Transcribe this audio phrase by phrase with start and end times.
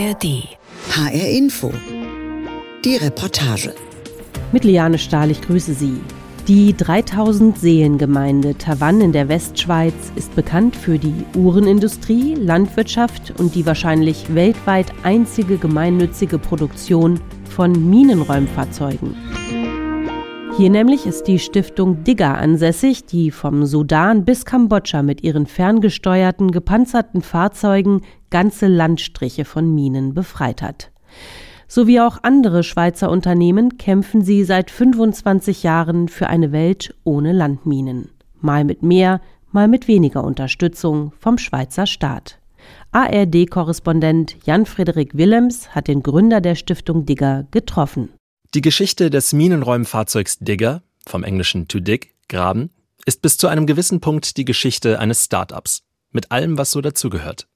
[0.00, 0.48] ARD.
[0.92, 1.70] HR Info.
[2.84, 3.74] Die Reportage.
[4.50, 6.00] Mit Liane Stahl, ich grüße Sie.
[6.48, 13.66] Die 3000 Seelengemeinde Tavann in der Westschweiz ist bekannt für die Uhrenindustrie, Landwirtschaft und die
[13.66, 17.20] wahrscheinlich weltweit einzige gemeinnützige Produktion
[17.54, 19.14] von Minenräumfahrzeugen.
[20.60, 26.50] Hier nämlich ist die Stiftung Digger ansässig, die vom Sudan bis Kambodscha mit ihren ferngesteuerten,
[26.50, 30.90] gepanzerten Fahrzeugen ganze Landstriche von Minen befreit hat.
[31.66, 37.32] So wie auch andere Schweizer Unternehmen kämpfen sie seit 25 Jahren für eine Welt ohne
[37.32, 38.10] Landminen.
[38.42, 42.38] Mal mit mehr, mal mit weniger Unterstützung vom Schweizer Staat.
[42.92, 48.10] ARD-Korrespondent Jan-Frederik Willems hat den Gründer der Stiftung Digger getroffen.
[48.52, 52.70] Die Geschichte des Minenräumfahrzeugs Digger, vom englischen to dig, graben,
[53.06, 57.46] ist bis zu einem gewissen Punkt die Geschichte eines Start-ups, mit allem, was so dazugehört.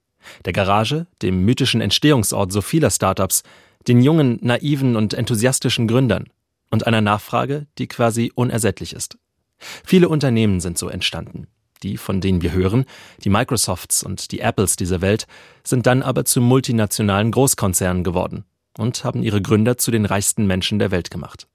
[0.45, 3.43] Der Garage, dem mythischen Entstehungsort so vieler Startups,
[3.89, 6.29] den jungen, naiven und enthusiastischen Gründern
[6.71, 9.19] und einer Nachfrage, die quasi unersättlich ist.
[9.59, 11.49] Viele Unternehmen sind so entstanden.
[11.83, 12.85] Die, von denen wir hören,
[13.25, 15.27] die Microsofts und die Apples dieser Welt,
[15.65, 18.45] sind dann aber zu multinationalen Großkonzernen geworden
[18.79, 21.49] und haben ihre Gründer zu den reichsten Menschen der Welt gemacht.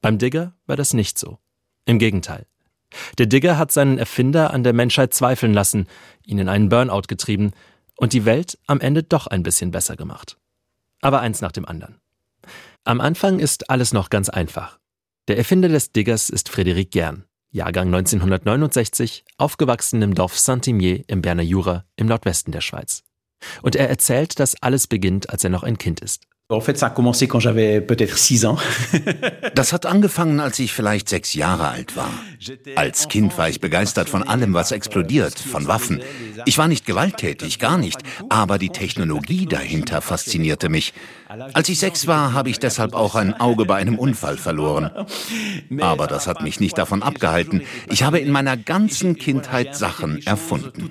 [0.00, 1.38] Beim Digger war das nicht so.
[1.84, 2.46] Im Gegenteil.
[3.18, 5.86] Der Digger hat seinen Erfinder an der Menschheit zweifeln lassen,
[6.24, 7.52] ihn in einen Burnout getrieben
[7.96, 10.36] und die Welt am Ende doch ein bisschen besser gemacht.
[11.00, 12.00] Aber eins nach dem anderen.
[12.84, 14.78] Am Anfang ist alles noch ganz einfach.
[15.28, 21.42] Der Erfinder des Diggers ist Frédéric Gern, Jahrgang 1969, aufgewachsen im Dorf Saint-Imier im Berner
[21.42, 23.02] Jura im Nordwesten der Schweiz.
[23.62, 26.26] Und er erzählt, dass alles beginnt, als er noch ein Kind ist.
[29.54, 32.10] Das hat angefangen, als ich vielleicht sechs Jahre alt war.
[32.76, 36.00] Als Kind war ich begeistert von allem, was explodiert, von Waffen.
[36.46, 40.92] Ich war nicht gewalttätig, gar nicht, aber die Technologie dahinter faszinierte mich.
[41.28, 44.90] Als ich sechs war, habe ich deshalb auch ein Auge bei einem Unfall verloren.
[45.80, 47.62] Aber das hat mich nicht davon abgehalten.
[47.88, 50.90] Ich habe in meiner ganzen Kindheit Sachen erfunden.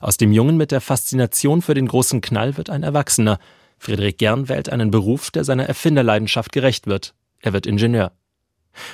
[0.00, 3.40] Aus dem Jungen mit der Faszination für den großen Knall wird ein Erwachsener.
[3.78, 7.14] Friedrich Gern wählt einen Beruf, der seiner Erfinderleidenschaft gerecht wird.
[7.40, 8.12] Er wird Ingenieur.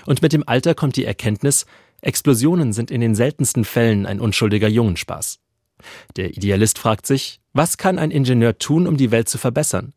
[0.07, 1.67] Und mit dem Alter kommt die Erkenntnis,
[2.01, 5.41] Explosionen sind in den seltensten Fällen ein unschuldiger Jungenspaß.
[6.17, 9.95] Der Idealist fragt sich, was kann ein Ingenieur tun, um die Welt zu verbessern?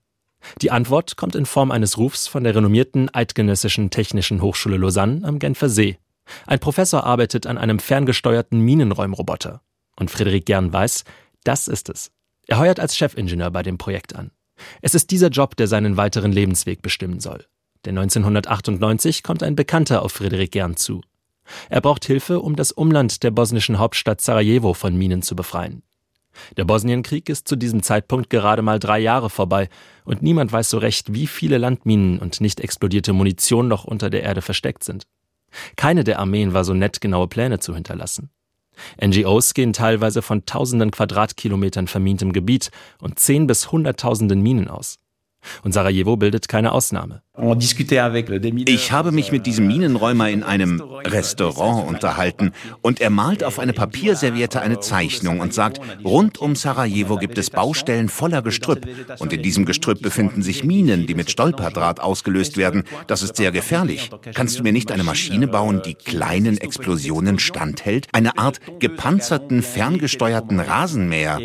[0.62, 5.40] Die Antwort kommt in Form eines Rufs von der renommierten Eidgenössischen Technischen Hochschule Lausanne am
[5.40, 5.98] Genfer See.
[6.46, 9.62] Ein Professor arbeitet an einem ferngesteuerten Minenräumroboter.
[10.00, 11.04] Und Friedrich Gern weiß,
[11.44, 12.12] das ist es.
[12.48, 14.32] Er heuert als Chefingenieur bei dem Projekt an.
[14.82, 17.46] Es ist dieser Job, der seinen weiteren Lebensweg bestimmen soll.
[17.86, 21.02] Denn 1998 kommt ein Bekannter auf Friedrich Gern zu.
[21.70, 25.84] Er braucht Hilfe, um das Umland der bosnischen Hauptstadt Sarajevo von Minen zu befreien.
[26.56, 29.70] Der Bosnienkrieg ist zu diesem Zeitpunkt gerade mal drei Jahre vorbei
[30.04, 34.24] und niemand weiß so recht, wie viele Landminen und nicht explodierte Munition noch unter der
[34.24, 35.08] Erde versteckt sind.
[35.76, 38.30] Keine der Armeen war so nett, genaue Pläne zu hinterlassen.
[39.04, 42.72] NGOs gehen teilweise von tausenden Quadratkilometern vermintem Gebiet
[43.02, 44.98] und zehn bis hunderttausenden Minen aus.
[45.64, 47.22] Und Sarajevo bildet keine Ausnahme.
[48.66, 53.74] Ich habe mich mit diesem Minenräumer in einem Restaurant unterhalten und er malt auf eine
[53.74, 58.88] Papierserviette eine Zeichnung und sagt, rund um Sarajevo gibt es Baustellen voller Gestrüpp
[59.20, 62.84] und in diesem Gestrüpp befinden sich Minen, die mit Stolperdraht ausgelöst werden.
[63.06, 64.10] Das ist sehr gefährlich.
[64.34, 68.08] Kannst du mir nicht eine Maschine bauen, die kleinen Explosionen standhält?
[68.14, 71.38] Eine Art gepanzerten, ferngesteuerten Rasenmäher?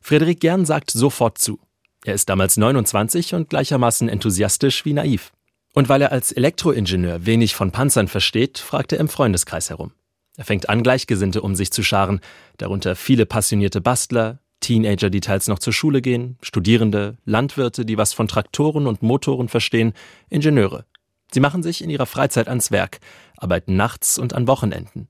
[0.00, 1.58] Frederik Gern sagt sofort zu.
[2.04, 5.32] Er ist damals 29 und gleichermaßen enthusiastisch wie naiv.
[5.74, 9.92] Und weil er als Elektroingenieur wenig von Panzern versteht, fragt er im Freundeskreis herum.
[10.36, 12.20] Er fängt an, Gleichgesinnte um sich zu scharen,
[12.56, 18.12] darunter viele passionierte Bastler, Teenager, die teils noch zur Schule gehen, Studierende, Landwirte, die was
[18.12, 19.92] von Traktoren und Motoren verstehen,
[20.30, 20.84] Ingenieure.
[21.32, 23.00] Sie machen sich in ihrer Freizeit ans Werk,
[23.36, 25.08] arbeiten nachts und an Wochenenden.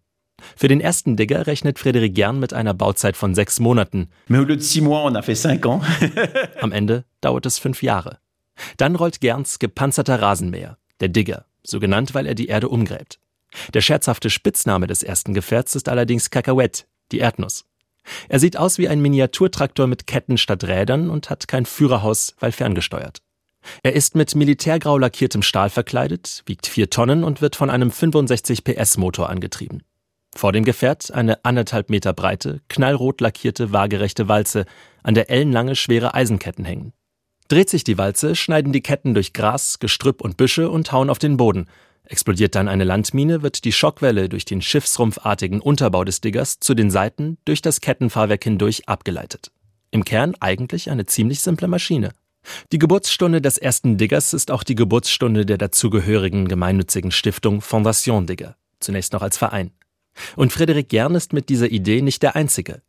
[0.57, 4.09] Für den ersten Digger rechnet Frédéric Gern mit einer Bauzeit von sechs Monaten.
[6.61, 8.19] Am Ende dauert es fünf Jahre.
[8.77, 13.21] Dann rollt Gerns gepanzerter Rasenmäher, der Digger, so genannt, weil er die Erde umgräbt.
[13.73, 17.65] Der scherzhafte Spitzname des ersten Gefährts ist allerdings Cacahuète, die Erdnuss.
[18.29, 22.53] Er sieht aus wie ein Miniaturtraktor mit Ketten statt Rädern und hat kein Führerhaus, weil
[22.53, 23.19] ferngesteuert.
[23.83, 28.65] Er ist mit militärgrau lackiertem Stahl verkleidet, wiegt vier Tonnen und wird von einem 65
[28.65, 29.83] PS Motor angetrieben.
[30.39, 34.67] Vor dem Gefährt eine anderthalb Meter breite, knallrot lackierte, waagerechte Walze,
[35.03, 36.93] an der ellenlange, schwere Eisenketten hängen.
[37.49, 41.19] Dreht sich die Walze, schneiden die Ketten durch Gras, Gestrüpp und Büsche und hauen auf
[41.19, 41.67] den Boden.
[42.05, 46.93] Explodiert dann eine Landmine, wird die Schockwelle durch den schiffsrumpfartigen Unterbau des Diggers zu den
[46.93, 49.51] Seiten durch das Kettenfahrwerk hindurch abgeleitet.
[49.91, 52.13] Im Kern eigentlich eine ziemlich simple Maschine.
[52.71, 58.55] Die Geburtsstunde des ersten Diggers ist auch die Geburtsstunde der dazugehörigen gemeinnützigen Stiftung Fondation Digger,
[58.79, 59.73] zunächst noch als Verein.
[60.37, 62.83] Und Frederik Gern ist mit dieser Idee nicht der Einzige.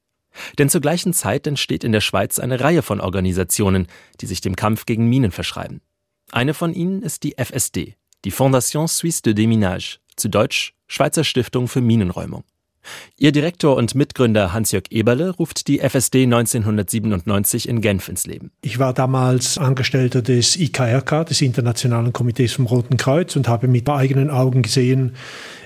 [0.57, 3.87] Denn zur gleichen Zeit entsteht in der Schweiz eine Reihe von Organisationen,
[4.21, 5.81] die sich dem Kampf gegen Minen verschreiben.
[6.31, 7.95] Eine von ihnen ist die FSD,
[8.25, 12.43] die Fondation Suisse de Déminage, zu Deutsch Schweizer Stiftung für Minenräumung.
[13.17, 18.51] Ihr Direktor und Mitgründer Hans-Jörg Eberle ruft die FSD 1997 in Genf ins Leben.
[18.61, 23.89] Ich war damals Angestellter des IKRK, des Internationalen Komitees vom Roten Kreuz, und habe mit
[23.89, 25.15] eigenen Augen gesehen,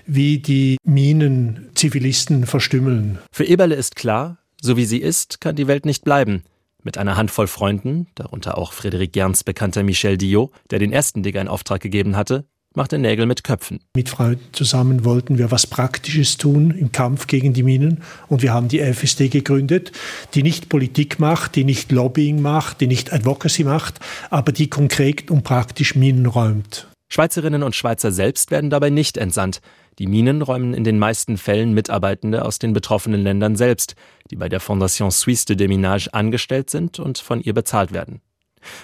[0.06, 3.20] wie die Minen Zivilisten verstümmeln.
[3.32, 6.44] Für Eberle ist klar, so wie sie ist, kann die Welt nicht bleiben.
[6.84, 11.42] Mit einer Handvoll Freunden, darunter auch Frederik Gerns bekannter Michel Diot, der den ersten Digger
[11.42, 12.46] in Auftrag gegeben hatte,
[12.76, 13.80] machte Nägel mit Köpfen.
[13.96, 18.54] Mit Freunden zusammen wollten wir was Praktisches tun im Kampf gegen die Minen und wir
[18.54, 19.92] haben die FSD gegründet,
[20.34, 25.30] die nicht Politik macht, die nicht Lobbying macht, die nicht Advocacy macht, aber die konkret
[25.30, 26.88] und praktisch Minen räumt.
[27.10, 29.62] Schweizerinnen und Schweizer selbst werden dabei nicht entsandt.
[30.00, 33.95] Die Minen räumen in den meisten Fällen Mitarbeitende aus den betroffenen Ländern selbst,
[34.31, 38.22] die bei der Fondation Suisse de Déminage angestellt sind und von ihr bezahlt werden.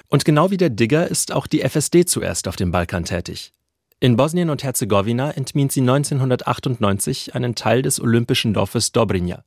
[0.08, 3.54] Und genau wie der Digger ist auch die FSD zuerst auf dem Balkan tätig.
[4.00, 9.44] In Bosnien und Herzegowina entmint sie 1998 einen Teil des olympischen Dorfes Dobrinja.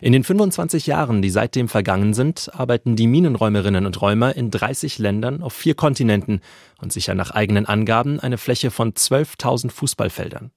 [0.00, 4.98] In den 25 Jahren, die seitdem vergangen sind, arbeiten die Minenräumerinnen und Räumer in 30
[4.98, 6.40] Ländern auf vier Kontinenten
[6.80, 10.50] und sichern nach eigenen Angaben eine Fläche von 12.000 Fußballfeldern.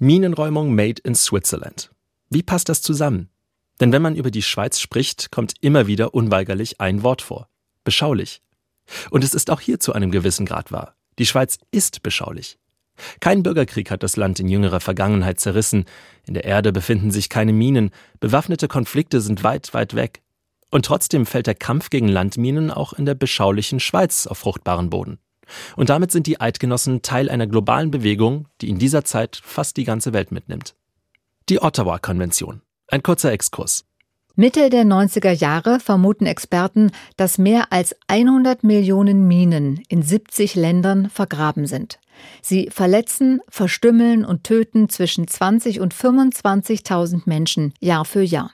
[0.00, 1.90] Minenräumung made in Switzerland.
[2.28, 3.28] Wie passt das zusammen?
[3.80, 7.48] Denn wenn man über die Schweiz spricht, kommt immer wieder unweigerlich ein Wort vor.
[7.84, 8.42] Beschaulich.
[9.10, 10.96] Und es ist auch hier zu einem gewissen Grad wahr.
[11.20, 12.58] Die Schweiz ist beschaulich.
[13.20, 15.84] Kein Bürgerkrieg hat das Land in jüngerer Vergangenheit zerrissen,
[16.26, 20.22] in der Erde befinden sich keine Minen, bewaffnete Konflikte sind weit, weit weg.
[20.70, 25.18] Und trotzdem fällt der Kampf gegen Landminen auch in der beschaulichen Schweiz auf fruchtbaren Boden.
[25.76, 29.84] Und damit sind die Eidgenossen Teil einer globalen Bewegung, die in dieser Zeit fast die
[29.84, 30.74] ganze Welt mitnimmt.
[31.48, 32.62] Die Ottawa-Konvention.
[32.88, 33.84] Ein kurzer Exkurs.
[34.36, 41.08] Mitte der 90er Jahre vermuten Experten, dass mehr als 100 Millionen Minen in 70 Ländern
[41.08, 42.00] vergraben sind.
[42.42, 48.50] Sie verletzen, verstümmeln und töten zwischen 20 und 25.000 Menschen Jahr für Jahr.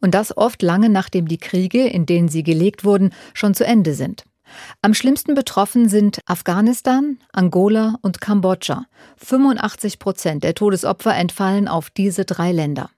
[0.00, 3.94] Und das oft lange nachdem die Kriege, in denen sie gelegt wurden, schon zu Ende
[3.94, 4.24] sind.
[4.82, 8.86] Am schlimmsten betroffen sind Afghanistan, Angola und Kambodscha.
[9.18, 12.90] 85 Prozent der Todesopfer entfallen auf diese drei Länder.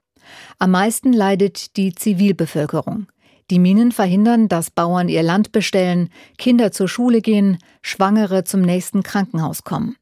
[0.59, 3.07] Am meisten leidet die Zivilbevölkerung.
[3.49, 9.03] Die Minen verhindern, dass Bauern ihr Land bestellen, Kinder zur Schule gehen, Schwangere zum nächsten
[9.03, 9.97] Krankenhaus kommen.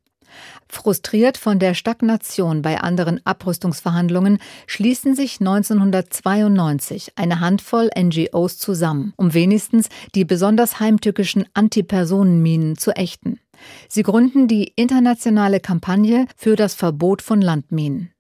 [0.68, 9.34] Frustriert von der Stagnation bei anderen Abrüstungsverhandlungen schließen sich 1992 eine Handvoll NGOs zusammen, um
[9.34, 13.40] wenigstens die besonders heimtückischen Antipersonenminen zu ächten.
[13.88, 18.12] Sie gründen die internationale Kampagne für das Verbot von Landminen.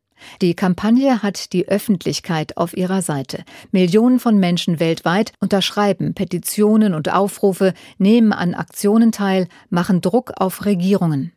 [0.41, 3.43] Die Kampagne hat die Öffentlichkeit auf ihrer Seite.
[3.71, 10.65] Millionen von Menschen weltweit unterschreiben Petitionen und Aufrufe, nehmen an Aktionen teil, machen Druck auf
[10.65, 11.31] Regierungen.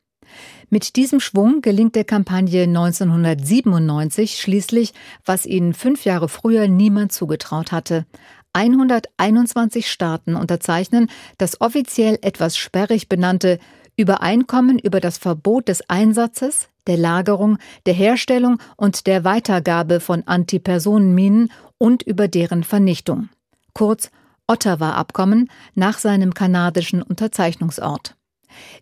[0.75, 4.93] Mit diesem Schwung gelingt der Kampagne 1997 schließlich,
[5.25, 8.07] was ihnen fünf Jahre früher niemand zugetraut hatte.
[8.55, 13.61] 121 Staaten unterzeichnen das offiziell etwas sperrig benannte
[13.97, 21.53] Übereinkommen über das Verbot des Einsatzes, der Lagerung, der Herstellung und der Weitergabe von Antipersonenminen
[21.79, 23.29] und über deren Vernichtung.
[23.75, 24.11] Kurz
[24.49, 28.17] Ottawa-Abkommen nach seinem kanadischen Unterzeichnungsort.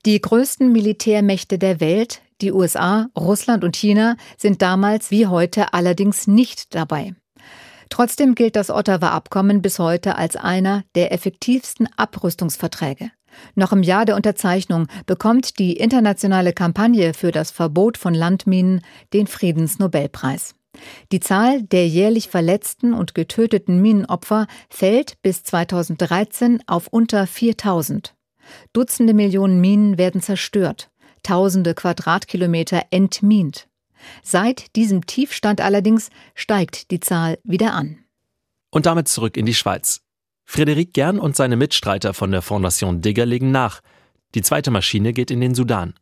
[0.05, 6.27] Die größten Militärmächte der Welt, die USA, Russland und China, sind damals wie heute allerdings
[6.27, 7.15] nicht dabei.
[7.89, 13.11] Trotzdem gilt das Ottawa-Abkommen bis heute als einer der effektivsten Abrüstungsverträge.
[13.55, 19.27] Noch im Jahr der Unterzeichnung bekommt die internationale Kampagne für das Verbot von Landminen den
[19.27, 20.55] Friedensnobelpreis.
[21.13, 28.15] Die Zahl der jährlich verletzten und getöteten Minenopfer fällt bis 2013 auf unter 4000.
[28.73, 30.91] Dutzende Millionen Minen werden zerstört,
[31.23, 33.69] tausende Quadratkilometer entmint.
[34.23, 37.99] Seit diesem Tiefstand allerdings steigt die Zahl wieder an.
[38.71, 40.01] Und damit zurück in die Schweiz.
[40.45, 43.81] Frederik Gern und seine Mitstreiter von der Fondation Digger legen nach.
[44.35, 45.95] Die zweite Maschine geht in den Sudan.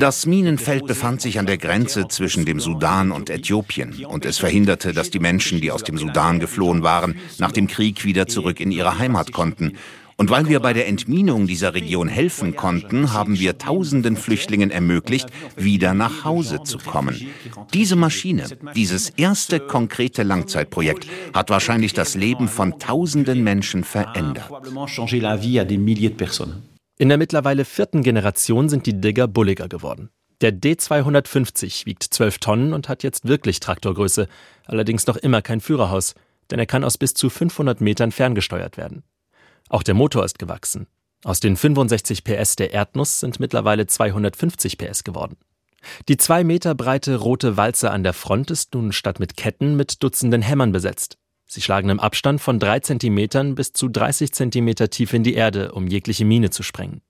[0.00, 4.92] Das Minenfeld befand sich an der Grenze zwischen dem Sudan und Äthiopien und es verhinderte,
[4.92, 8.72] dass die Menschen, die aus dem Sudan geflohen waren, nach dem Krieg wieder zurück in
[8.72, 9.74] ihre Heimat konnten
[10.18, 15.28] Und weil wir bei der Entminung dieser Region helfen konnten, haben wir tausenden Flüchtlingen ermöglicht,
[15.56, 17.20] wieder nach Hause zu kommen.
[17.74, 24.50] Diese Maschine, dieses erste konkrete Langzeitprojekt, hat wahrscheinlich das Leben von tausenden Menschen verändert.
[26.98, 30.08] In der mittlerweile vierten Generation sind die Digger bulliger geworden.
[30.40, 34.28] Der D250 wiegt 12 Tonnen und hat jetzt wirklich Traktorgröße,
[34.64, 36.14] allerdings noch immer kein Führerhaus,
[36.50, 39.02] denn er kann aus bis zu 500 Metern ferngesteuert werden.
[39.68, 40.86] Auch der Motor ist gewachsen.
[41.24, 45.36] Aus den 65 PS der Erdnuss sind mittlerweile 250 PS geworden.
[46.08, 50.02] Die zwei Meter breite rote Walze an der Front ist nun statt mit Ketten mit
[50.02, 51.18] Dutzenden Hämmern besetzt.
[51.48, 55.72] Sie schlagen im Abstand von drei Zentimetern bis zu 30 Zentimeter tief in die Erde,
[55.72, 57.02] um jegliche Mine zu sprengen.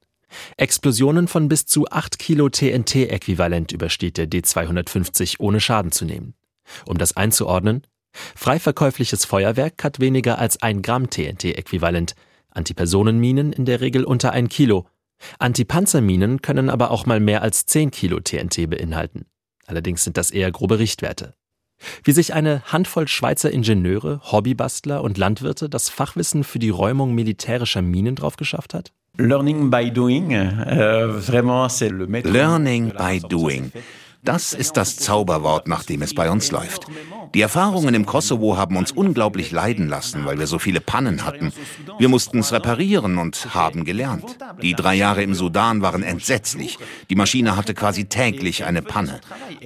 [0.56, 6.34] Explosionen von bis zu 8 Kilo TNT-Äquivalent übersteht der D250 ohne Schaden zu nehmen.
[6.84, 7.86] Um das einzuordnen,
[8.34, 12.14] freiverkäufliches Feuerwerk hat weniger als 1 Gramm TNT-Äquivalent,
[12.56, 14.86] Antipersonenminen in der Regel unter 1 Kilo.
[15.38, 19.26] Antipanzerminen können aber auch mal mehr als 10 Kilo TNT beinhalten.
[19.66, 21.34] Allerdings sind das eher grobe Richtwerte.
[22.04, 27.82] Wie sich eine Handvoll Schweizer Ingenieure, Hobbybastler und Landwirte das Fachwissen für die Räumung militärischer
[27.82, 28.92] Minen drauf geschafft hat?
[29.18, 33.72] Learning by doing, vraiment c'est le Learning by doing.
[34.22, 36.86] Das ist das Zauberwort, nach dem es bei uns läuft.
[37.34, 41.52] Die Erfahrungen im Kosovo haben uns unglaublich leiden lassen, weil wir so viele Pannen hatten.
[41.98, 44.38] Wir mussten es reparieren und haben gelernt.
[44.62, 46.78] Die drei Jahre im Sudan waren entsetzlich.
[47.10, 49.20] Die Maschine hatte quasi täglich eine Panne.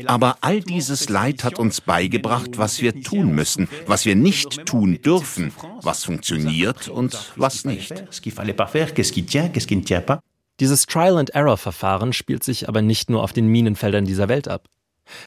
[0.06, 5.00] Aber all dieses Leid hat uns beigebracht, was wir tun müssen, was wir nicht tun
[5.02, 5.52] dürfen,
[5.82, 7.94] was funktioniert und was nicht.
[10.60, 14.68] Dieses Trial-and-Error-Verfahren spielt sich aber nicht nur auf den Minenfeldern dieser Welt ab.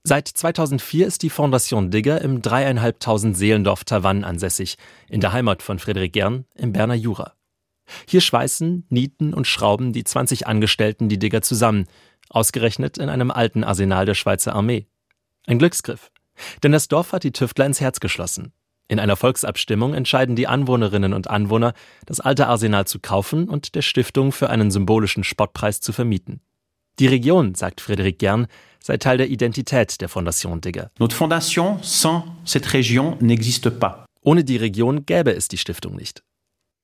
[0.03, 4.77] Seit 2004 ist die Fondation Digger im dreieinhalbtausend Seelendorf Tavannes ansässig,
[5.09, 7.33] in der Heimat von Frederik Gern im Berner Jura.
[8.07, 11.87] Hier schweißen, nieten und schrauben die 20 Angestellten die Digger zusammen,
[12.29, 14.87] ausgerechnet in einem alten Arsenal der Schweizer Armee.
[15.47, 16.11] Ein Glücksgriff.
[16.61, 18.53] Denn das Dorf hat die Tüftler ins Herz geschlossen.
[18.87, 21.73] In einer Volksabstimmung entscheiden die Anwohnerinnen und Anwohner,
[22.05, 26.41] das alte Arsenal zu kaufen und der Stiftung für einen symbolischen Spottpreis zu vermieten.
[26.99, 28.47] Die Region, sagt Frédéric Gern,
[28.79, 30.91] sei Teil der Identität der Fondation Digger.
[30.99, 34.05] Notre fondation sans cette région n'existe pas.
[34.21, 36.23] Ohne die Region gäbe es die Stiftung nicht.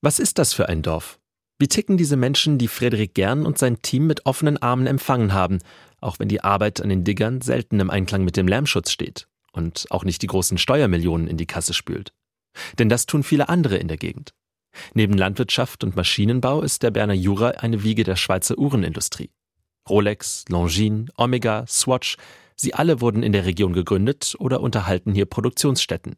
[0.01, 1.19] Was ist das für ein Dorf?
[1.59, 5.59] Wie ticken diese Menschen, die Frédéric Gern und sein Team mit offenen Armen empfangen haben,
[6.01, 9.27] auch wenn die Arbeit an den Diggern selten im Einklang mit dem Lärmschutz steht?
[9.51, 12.13] Und auch nicht die großen Steuermillionen in die Kasse spült.
[12.77, 14.33] Denn das tun viele andere in der Gegend.
[14.93, 19.31] Neben Landwirtschaft und Maschinenbau ist der Berner Jura eine Wiege der Schweizer Uhrenindustrie.
[19.89, 22.17] Rolex, Longines, Omega, Swatch,
[22.55, 26.15] sie alle wurden in der Region gegründet oder unterhalten hier Produktionsstätten.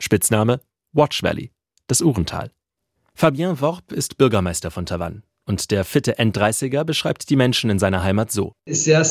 [0.00, 0.60] Spitzname
[0.92, 1.52] Watch Valley,
[1.86, 2.52] das Uhrental.
[3.14, 5.22] Fabien Worp ist Bürgermeister von Tavannes.
[5.46, 8.54] Und der fitte N30er beschreibt die Menschen in seiner Heimat so.
[8.66, 9.02] Unsere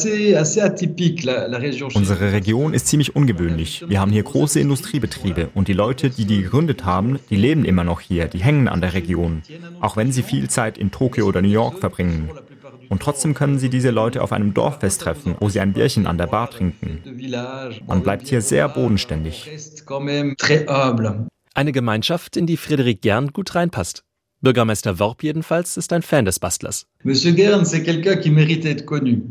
[2.32, 3.86] Region ist ziemlich ungewöhnlich.
[3.88, 7.84] Wir haben hier große Industriebetriebe und die Leute, die die gegründet haben, die leben immer
[7.84, 9.44] noch hier, die hängen an der Region,
[9.80, 12.32] auch wenn sie viel Zeit in Tokio oder New York verbringen.
[12.90, 16.18] Und trotzdem können Sie diese Leute auf einem Dorffest treffen, wo sie ein Bierchen an
[16.18, 17.02] der Bar trinken.
[17.88, 19.50] Man bleibt hier sehr bodenständig.
[21.56, 24.04] Eine Gemeinschaft, in die Frederik Gern gut reinpasst.
[24.44, 26.86] Bürgermeister Worp jedenfalls ist ein Fan des Bastlers.
[27.04, 29.24] Monsieur Gern, c'est quelqu'un qui mérite d'être connu.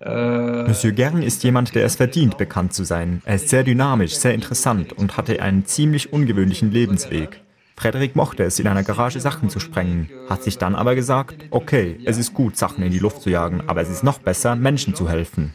[0.00, 3.20] Monsieur Gern ist jemand, der es verdient, bekannt zu sein.
[3.26, 7.42] Er ist sehr dynamisch, sehr interessant und hatte einen ziemlich ungewöhnlichen Lebensweg.
[7.76, 11.98] Frederik mochte es, in einer Garage Sachen zu sprengen, hat sich dann aber gesagt, okay,
[12.06, 14.94] es ist gut, Sachen in die Luft zu jagen, aber es ist noch besser, Menschen
[14.94, 15.52] zu helfen.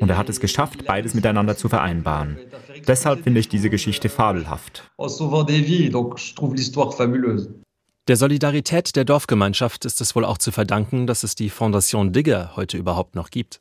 [0.00, 2.38] Und er hat es geschafft, beides miteinander zu vereinbaren.
[2.88, 4.90] Deshalb finde ich diese Geschichte fabelhaft.
[8.10, 12.56] Der Solidarität der Dorfgemeinschaft ist es wohl auch zu verdanken, dass es die Fondation Digger
[12.56, 13.60] heute überhaupt noch gibt.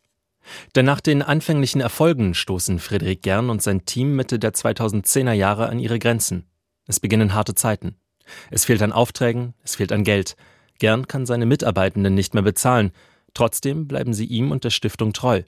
[0.75, 5.70] Denn nach den anfänglichen Erfolgen stoßen Friedrich Gern und sein Team Mitte der 2010er Jahre
[5.70, 6.48] an ihre Grenzen.
[6.88, 7.94] Es beginnen harte Zeiten.
[8.50, 10.36] Es fehlt an Aufträgen, es fehlt an Geld.
[10.79, 12.89] Gern kann seine Mitarbeitenden nicht mehr bezahlen.
[13.36, 15.44] Trotzdem bleiben sie ihm und der Stiftung treu.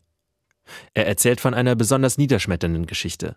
[0.94, 3.36] Er erzählt von einer besonders niederschmetternden Geschichte.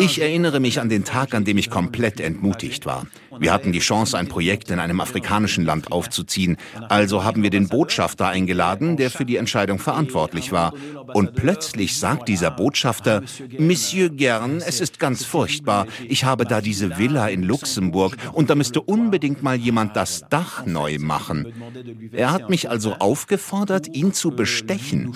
[0.00, 3.06] Ich erinnere mich an den Tag, an dem ich komplett entmutigt war.
[3.38, 6.56] Wir hatten die Chance, ein Projekt in einem afrikanischen Land aufzuziehen.
[6.88, 10.74] Also haben wir den Botschafter eingeladen, der für die Entscheidung verantwortlich war.
[11.14, 13.22] Und plötzlich sagt dieser Botschafter,
[13.58, 15.86] Monsieur Gern, es ist ganz furchtbar.
[16.08, 20.66] Ich habe da diese Villa in Luxemburg und da müsste unbedingt mal jemand das Dach
[20.66, 21.52] neu machen.
[22.12, 25.12] Er hat mich also aufgefordert, ihn zu bestechen.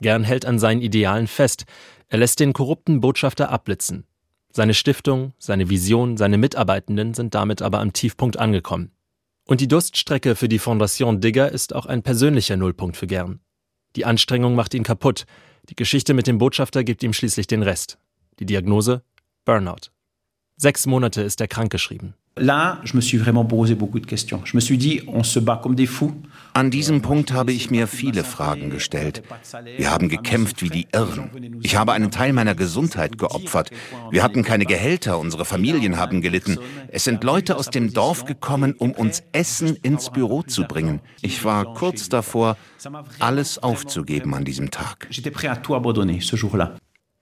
[0.00, 1.64] Gern hält an seinen Idealen fest.
[2.08, 4.04] Er lässt den korrupten Botschafter abblitzen.
[4.56, 8.90] Seine Stiftung, seine Vision, seine Mitarbeitenden sind damit aber am Tiefpunkt angekommen.
[9.44, 13.40] Und die Durststrecke für die Fondation Digger ist auch ein persönlicher Nullpunkt für Gern.
[13.96, 15.26] Die Anstrengung macht ihn kaputt.
[15.68, 17.98] Die Geschichte mit dem Botschafter gibt ihm schließlich den Rest.
[18.38, 19.02] Die Diagnose?
[19.44, 19.90] Burnout.
[20.56, 22.14] Sechs Monate ist er krankgeschrieben.
[22.38, 24.42] Là, je me suis vraiment posé beaucoup de questions.
[24.44, 26.12] Je me suis dit, on se bat comme des fous.
[26.52, 29.22] An diesem Punkt habe ich mir viele Fragen gestellt.
[29.78, 31.30] Wir haben gekämpft wie die Irren.
[31.62, 33.70] Ich habe einen Teil meiner Gesundheit geopfert.
[34.10, 36.58] Wir hatten keine Gehälter, unsere Familien haben gelitten.
[36.88, 41.00] Es sind Leute aus dem Dorf gekommen, um uns Essen ins Büro zu bringen.
[41.22, 42.58] Ich war kurz davor,
[43.18, 45.08] alles aufzugeben an diesem Tag.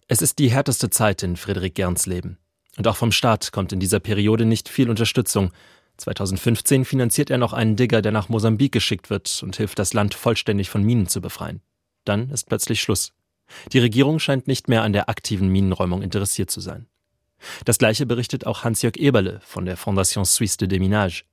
[0.09, 2.39] Es ist die härteste Zeit in Friedrich Gerns Leben.
[2.77, 5.53] Und auch vom Staat kommt in dieser Periode nicht viel Unterstützung.
[5.99, 10.15] 2015 finanziert er noch einen Digger, der nach Mosambik geschickt wird und hilft, das Land
[10.15, 11.61] vollständig von Minen zu befreien.
[12.05, 13.13] Dann ist plötzlich Schluss.
[13.73, 16.87] Die Regierung scheint nicht mehr an der aktiven Minenräumung interessiert zu sein.
[17.65, 21.25] Das gleiche berichtet auch Hans-Jörg Eberle von der Fondation Suisse de Déminage.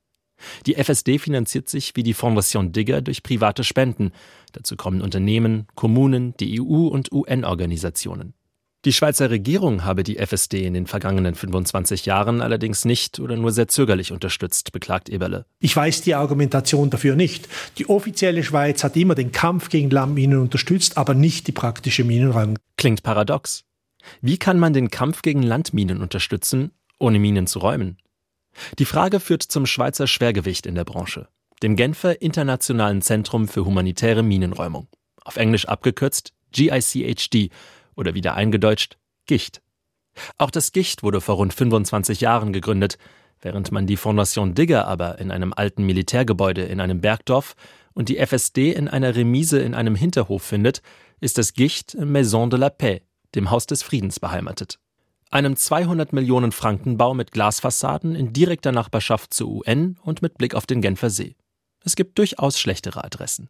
[0.66, 4.12] Die FSD finanziert sich wie die Fondation Digger durch private Spenden.
[4.52, 8.34] Dazu kommen Unternehmen, Kommunen, die EU und UN-Organisationen.
[8.84, 13.52] Die Schweizer Regierung habe die FSD in den vergangenen 25 Jahren allerdings nicht oder nur
[13.52, 15.46] sehr zögerlich unterstützt, beklagt Eberle.
[15.60, 17.48] Ich weiß die Argumentation dafür nicht.
[17.78, 22.58] Die offizielle Schweiz hat immer den Kampf gegen Landminen unterstützt, aber nicht die praktische Minenräumung.
[22.76, 23.62] Klingt paradox.
[24.20, 27.98] Wie kann man den Kampf gegen Landminen unterstützen, ohne Minen zu räumen?
[28.80, 31.28] Die Frage führt zum Schweizer Schwergewicht in der Branche,
[31.62, 34.88] dem Genfer Internationalen Zentrum für humanitäre Minenräumung,
[35.22, 37.50] auf Englisch abgekürzt GICHD
[37.96, 39.62] oder wieder eingedeutscht Gicht.
[40.38, 42.98] Auch das Gicht wurde vor rund 25 Jahren gegründet,
[43.40, 47.54] während man die Fondation Digger aber in einem alten Militärgebäude in einem Bergdorf
[47.94, 50.82] und die FSD in einer Remise in einem Hinterhof findet,
[51.20, 54.78] ist das Gicht Maison de la Paix, dem Haus des Friedens, beheimatet.
[55.30, 60.54] Einem 200 Millionen Franken Bau mit Glasfassaden in direkter Nachbarschaft zur UN und mit Blick
[60.54, 61.36] auf den Genfer See.
[61.84, 63.48] Es gibt durchaus schlechtere Adressen.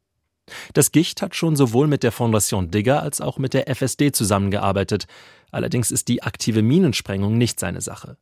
[0.75, 5.07] Das Gicht hat schon sowohl mit der Fondation Digger als auch mit der FSD zusammengearbeitet,
[5.51, 8.17] allerdings ist die aktive Minensprengung nicht seine Sache.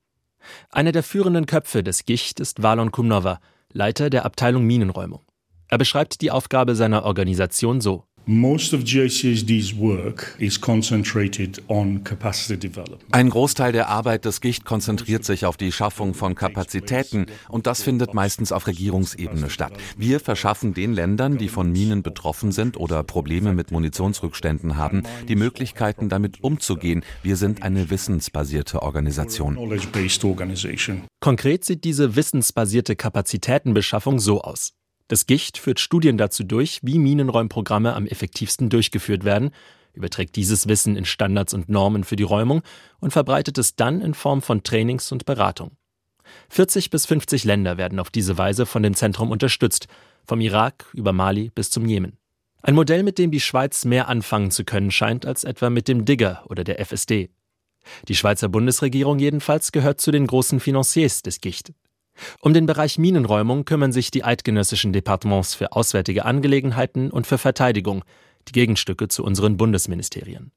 [0.71, 3.41] Einer der führenden Köpfe des Gicht ist Valon Kumnova,
[3.73, 5.23] Leiter der Abteilung Minenräumung.
[5.69, 8.05] Er beschreibt die Aufgabe seiner Organisation so.
[13.11, 17.83] Ein Großteil der Arbeit des Gicht konzentriert sich auf die Schaffung von Kapazitäten und das
[17.83, 19.73] findet meistens auf Regierungsebene statt.
[19.97, 25.37] Wir verschaffen den Ländern, die von Minen betroffen sind oder Probleme mit Munitionsrückständen haben, die
[25.37, 27.03] Möglichkeiten damit umzugehen.
[27.23, 29.59] Wir sind eine wissensbasierte Organisation.
[31.21, 34.73] Konkret sieht diese wissensbasierte Kapazitätenbeschaffung so aus.
[35.11, 39.51] Das Gicht führt Studien dazu durch, wie Minenräumprogramme am effektivsten durchgeführt werden,
[39.93, 42.63] überträgt dieses Wissen in Standards und Normen für die Räumung
[43.01, 45.73] und verbreitet es dann in Form von Trainings und Beratung.
[46.51, 49.89] 40 bis 50 Länder werden auf diese Weise von dem Zentrum unterstützt,
[50.25, 52.17] vom Irak über Mali bis zum Jemen.
[52.63, 56.05] Ein Modell, mit dem die Schweiz mehr anfangen zu können scheint als etwa mit dem
[56.05, 57.31] Digger oder der FSD.
[58.07, 61.73] Die Schweizer Bundesregierung jedenfalls gehört zu den großen Financiers des Gicht.
[62.41, 68.05] Um den Bereich Minenräumung kümmern sich die eidgenössischen Departements für Auswärtige Angelegenheiten und für Verteidigung,
[68.49, 70.53] die Gegenstücke zu unseren Bundesministerien.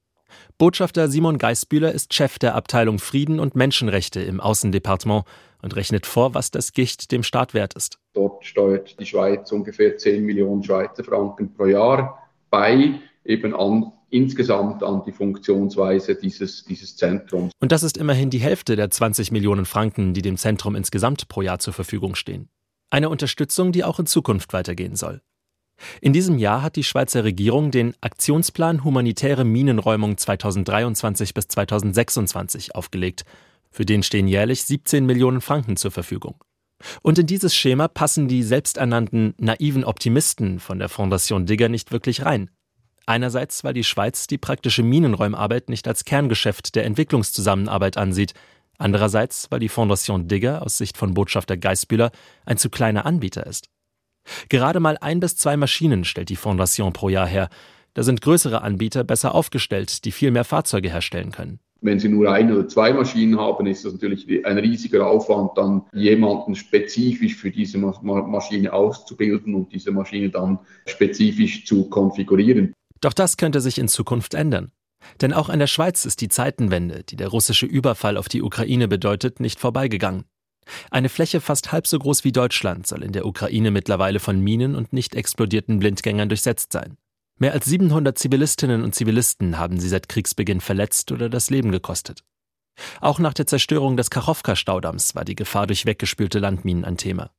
[0.57, 5.25] Botschafter Simon Geisbühler ist Chef der Abteilung Frieden und Menschenrechte im Außendepartement
[5.61, 7.99] und rechnet vor, was das Gicht dem Staat wert ist.
[8.13, 14.83] Dort steuert die Schweiz ungefähr 10 Millionen Schweizer Franken pro Jahr bei, eben an insgesamt
[14.83, 17.51] an die Funktionsweise dieses, dieses Zentrums.
[17.59, 21.41] Und das ist immerhin die Hälfte der 20 Millionen Franken, die dem Zentrum insgesamt pro
[21.41, 22.47] Jahr zur Verfügung stehen.
[22.91, 25.21] Eine Unterstützung, die auch in Zukunft weitergehen soll.
[25.99, 33.25] In diesem Jahr hat die Schweizer Regierung den Aktionsplan Humanitäre Minenräumung 2023 bis 2026 aufgelegt.
[33.71, 36.35] Für den stehen jährlich 17 Millionen Franken zur Verfügung.
[37.01, 42.23] Und in dieses Schema passen die selbsternannten naiven Optimisten von der Fondation Digger nicht wirklich
[42.23, 42.51] rein.
[43.05, 48.33] Einerseits, weil die Schweiz die praktische Minenräumarbeit nicht als Kerngeschäft der Entwicklungszusammenarbeit ansieht,
[48.77, 52.11] andererseits, weil die Fondation Digger aus Sicht von Botschafter Geisbühler
[52.45, 53.69] ein zu kleiner Anbieter ist.
[54.47, 57.49] Gerade mal ein bis zwei Maschinen stellt die Fondation pro Jahr her.
[57.93, 61.59] Da sind größere Anbieter besser aufgestellt, die viel mehr Fahrzeuge herstellen können.
[61.81, 65.83] Wenn Sie nur ein oder zwei Maschinen haben, ist das natürlich ein riesiger Aufwand, dann
[65.91, 72.73] jemanden spezifisch für diese Maschine auszubilden und diese Maschine dann spezifisch zu konfigurieren.
[73.03, 74.71] Doch das könnte sich in Zukunft ändern.
[75.19, 78.87] Denn auch an der Schweiz ist die Zeitenwende, die der russische Überfall auf die Ukraine
[78.87, 80.23] bedeutet, nicht vorbeigegangen.
[80.89, 84.75] Eine Fläche fast halb so groß wie Deutschland soll in der Ukraine mittlerweile von Minen
[84.75, 86.95] und nicht explodierten Blindgängern durchsetzt sein.
[87.37, 92.23] Mehr als 700 Zivilistinnen und Zivilisten haben sie seit Kriegsbeginn verletzt oder das Leben gekostet.
[93.01, 97.31] Auch nach der Zerstörung des Kachowka-Staudamms war die Gefahr durch weggespülte Landminen ein Thema.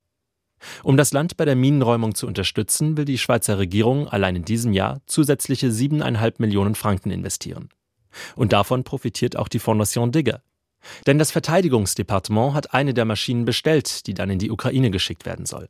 [0.82, 4.72] Um das Land bei der Minenräumung zu unterstützen, will die Schweizer Regierung allein in diesem
[4.72, 7.68] Jahr zusätzliche 7,5 Millionen Franken investieren.
[8.36, 10.42] Und davon profitiert auch die Fondation Digger.
[11.06, 15.46] Denn das Verteidigungsdepartement hat eine der Maschinen bestellt, die dann in die Ukraine geschickt werden
[15.46, 15.68] soll.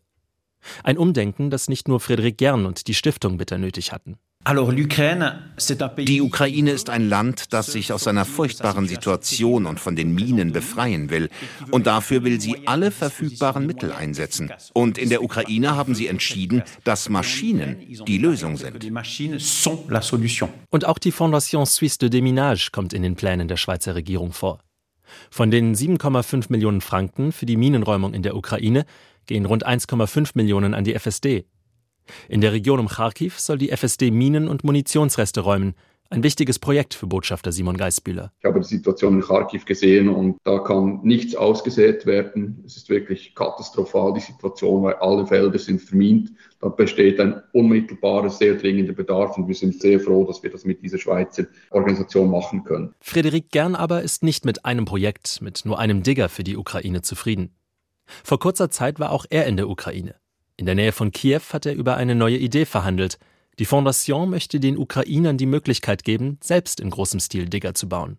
[0.82, 4.18] Ein Umdenken, das nicht nur Friedrich Gern und die Stiftung bitter nötig hatten.
[4.46, 10.52] Die Ukraine ist ein Land, das sich aus seiner furchtbaren Situation und von den Minen
[10.52, 11.30] befreien will.
[11.70, 14.52] Und dafür will sie alle verfügbaren Mittel einsetzen.
[14.74, 17.76] Und in der Ukraine haben sie entschieden, dass Maschinen
[18.06, 18.84] die Lösung sind.
[20.70, 24.60] Und auch die Fondation Suisse de Déminage kommt in den Plänen der Schweizer Regierung vor.
[25.30, 28.84] Von den 7,5 Millionen Franken für die Minenräumung in der Ukraine
[29.26, 31.46] gehen rund 1,5 Millionen an die FSD.
[32.28, 35.74] In der Region um Kharkiv soll die FSD Minen und Munitionsreste räumen.
[36.10, 38.30] Ein wichtiges Projekt für Botschafter Simon Geisbühler.
[38.38, 42.62] Ich habe die Situation in Kharkiv gesehen und da kann nichts ausgesät werden.
[42.64, 46.30] Es ist wirklich katastrophal, die Situation, weil alle Felder sind vermint.
[46.60, 50.64] Da besteht ein unmittelbarer, sehr dringender Bedarf und wir sind sehr froh, dass wir das
[50.64, 52.94] mit dieser Schweizer Organisation machen können.
[53.00, 57.02] Frederik Gern aber ist nicht mit einem Projekt, mit nur einem Digger für die Ukraine
[57.02, 57.56] zufrieden.
[58.22, 60.14] Vor kurzer Zeit war auch er in der Ukraine.
[60.56, 63.18] In der Nähe von Kiew hat er über eine neue Idee verhandelt.
[63.58, 68.18] Die Fondation möchte den Ukrainern die Möglichkeit geben, selbst in großem Stil Digger zu bauen.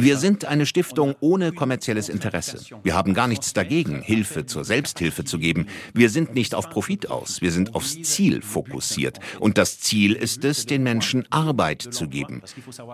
[0.00, 2.60] Wir sind eine Stiftung ohne kommerzielles Interesse.
[2.84, 5.66] Wir haben gar nichts dagegen, Hilfe zur Selbsthilfe zu geben.
[5.92, 9.18] Wir sind nicht auf Profit aus, wir sind aufs Ziel fokussiert.
[9.40, 12.42] Und das Ziel ist es, den Menschen Arbeit zu geben.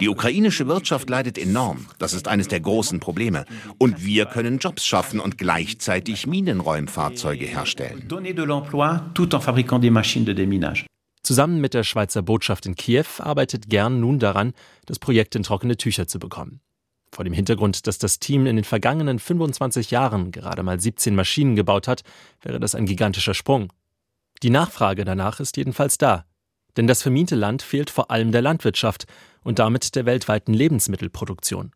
[0.01, 1.85] Die ukrainische Wirtschaft leidet enorm.
[1.99, 3.45] Das ist eines der großen Probleme.
[3.77, 8.09] Und wir können Jobs schaffen und gleichzeitig Minenräumfahrzeuge herstellen.
[11.23, 14.53] Zusammen mit der Schweizer Botschaft in Kiew arbeitet Gern nun daran,
[14.87, 16.61] das Projekt in trockene Tücher zu bekommen.
[17.13, 21.57] Vor dem Hintergrund, dass das Team in den vergangenen 25 Jahren gerade mal 17 Maschinen
[21.57, 22.03] gebaut hat,
[22.43, 23.73] wäre das ein gigantischer Sprung.
[24.43, 26.25] Die Nachfrage danach ist jedenfalls da.
[26.77, 29.07] Denn das vermiente Land fehlt vor allem der Landwirtschaft
[29.43, 31.73] und damit der weltweiten Lebensmittelproduktion.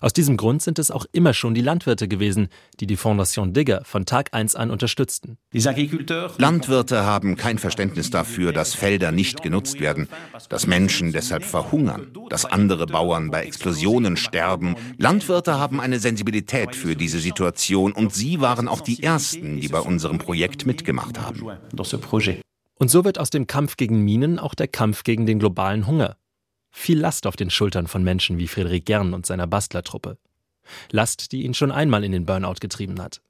[0.00, 2.48] Aus diesem Grund sind es auch immer schon die Landwirte gewesen,
[2.80, 5.38] die die Fondation Digger von Tag 1 an unterstützten.
[6.38, 10.08] Landwirte haben kein Verständnis dafür, dass Felder nicht genutzt werden,
[10.48, 14.76] dass Menschen deshalb verhungern, dass andere Bauern bei Explosionen sterben.
[14.96, 19.80] Landwirte haben eine Sensibilität für diese Situation und sie waren auch die Ersten, die bei
[19.80, 21.42] unserem Projekt mitgemacht haben.
[22.80, 26.16] Und so wird aus dem Kampf gegen Minen auch der Kampf gegen den globalen Hunger
[26.70, 30.18] viel Last auf den Schultern von Menschen wie Friedrich Gern und seiner Bastlertruppe.
[30.90, 33.22] Last, die ihn schon einmal in den Burnout getrieben hat.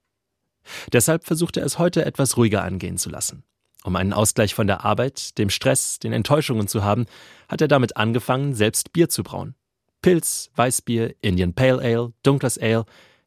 [0.91, 3.43] Deshalb versucht er es heute etwas ruhiger angehen zu lassen.
[3.83, 7.05] Um einen Ausgleich von der Arbeit, dem Stress, den Enttäuschungen zu haben,
[7.47, 9.55] hat er damit angefangen, selbst Bier zu brauen.
[10.01, 12.85] Pilz, Weißbier, Indian Pale Ale, dunkles Ale.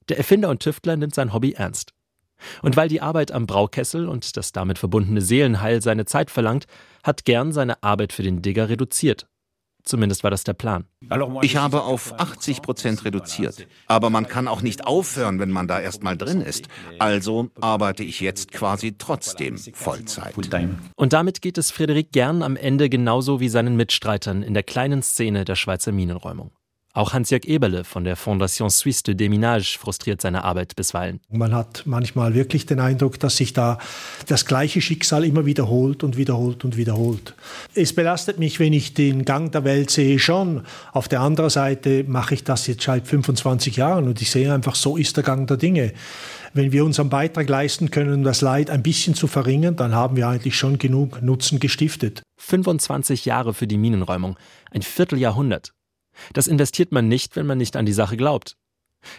[0.09, 1.94] Der Erfinder und Tüftler nimmt sein Hobby ernst.
[2.61, 6.66] Und weil die Arbeit am Braukessel und das damit verbundene Seelenheil seine Zeit verlangt,
[7.03, 9.27] hat Gern seine Arbeit für den Digger reduziert
[9.84, 10.84] Zumindest war das der Plan.
[11.42, 13.66] Ich habe auf 80 Prozent reduziert.
[13.86, 16.68] Aber man kann auch nicht aufhören, wenn man da erstmal drin ist.
[16.98, 20.34] Also arbeite ich jetzt quasi trotzdem Vollzeit.
[20.94, 25.02] Und damit geht es Frederik Gern am Ende genauso wie seinen Mitstreitern in der kleinen
[25.02, 26.52] Szene der Schweizer Minenräumung.
[26.94, 31.20] Auch Hans-Jörg Eberle von der Fondation Suisse de Déminage frustriert seine Arbeit bisweilen.
[31.31, 33.78] Man hat manchmal wirklich den Eindruck, dass sich da
[34.26, 37.35] das gleiche Schicksal immer wiederholt und wiederholt und wiederholt.
[37.74, 40.64] Es belastet mich, wenn ich den Gang der Welt sehe, schon.
[40.92, 44.74] Auf der anderen Seite mache ich das jetzt seit 25 Jahren und ich sehe einfach,
[44.74, 45.94] so ist der Gang der Dinge.
[46.52, 50.28] Wenn wir unseren Beitrag leisten können, das Leid ein bisschen zu verringern, dann haben wir
[50.28, 52.22] eigentlich schon genug Nutzen gestiftet.
[52.37, 54.37] 25 Jahre für die Minenräumung,
[54.70, 55.72] ein Vierteljahrhundert.
[56.33, 58.57] Das investiert man nicht, wenn man nicht an die Sache glaubt.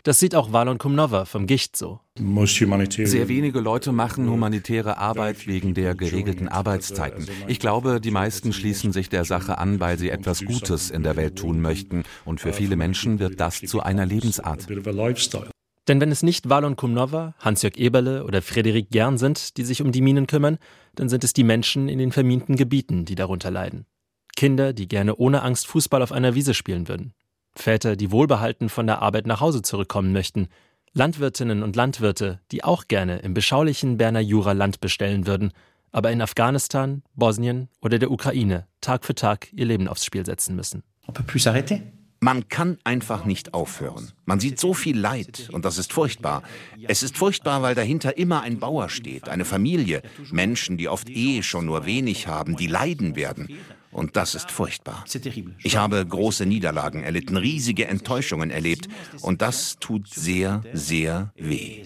[0.04, 2.00] Das sieht auch Valon Kumnova vom Gicht so.
[2.16, 7.28] Sehr wenige Leute machen humanitäre Arbeit wegen der geregelten Arbeitszeiten.
[7.48, 11.16] Ich glaube, die meisten schließen sich der Sache an, weil sie etwas Gutes in der
[11.16, 12.04] Welt tun möchten.
[12.26, 14.68] Und für viele Menschen wird das zu einer Lebensart.
[15.90, 19.92] Denn wenn es nicht Valon Kumnova, Hans-Jörg Eberle oder Frederik Gern sind, die sich um
[19.92, 20.58] die Minen kümmern,
[20.96, 23.86] dann sind es die Menschen in den verminten Gebieten, die darunter leiden.
[24.36, 27.14] Kinder, die gerne ohne Angst Fußball auf einer Wiese spielen würden.
[27.56, 30.48] Väter, die wohlbehalten von der Arbeit nach Hause zurückkommen möchten.
[30.94, 35.52] Landwirtinnen und Landwirte, die auch gerne im beschaulichen Berner Jura Land bestellen würden,
[35.92, 40.56] aber in Afghanistan, Bosnien oder der Ukraine Tag für Tag ihr Leben aufs Spiel setzen
[40.56, 40.84] müssen.
[42.20, 44.14] Man kann einfach nicht aufhören.
[44.26, 46.42] Man sieht so viel Leid und das ist furchtbar.
[46.88, 51.44] Es ist furchtbar, weil dahinter immer ein Bauer steht, eine Familie, Menschen, die oft eh
[51.44, 53.50] schon nur wenig haben, die leiden werden.
[53.94, 55.06] Und das ist furchtbar.
[55.64, 58.88] Ich habe große Niederlagen erlitten, riesige Enttäuschungen erlebt.
[59.22, 61.84] Und das tut sehr, sehr weh.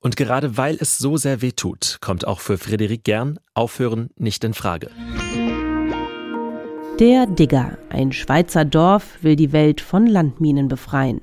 [0.00, 4.44] Und gerade weil es so sehr weh tut, kommt auch für Frederik Gern Aufhören nicht
[4.44, 4.90] in Frage.
[7.00, 11.20] Der Digger, ein Schweizer Dorf, will die Welt von Landminen befreien.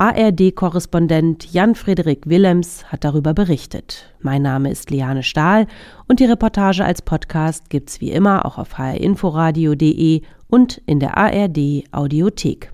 [0.00, 4.10] ARD-Korrespondent Jan-Frederik Willems hat darüber berichtet.
[4.22, 5.66] Mein Name ist Liane Stahl
[6.08, 11.84] und die Reportage als Podcast gibt's wie immer auch auf hrinforadio.de und in der ARD
[11.92, 12.72] Audiothek.